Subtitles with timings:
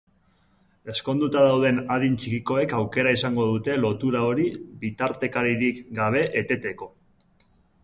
[0.93, 4.49] Ezkonduta dauden adin txikikoek aukera izango dute lotura hori
[4.87, 6.93] bitartekaririk gabe eteteko.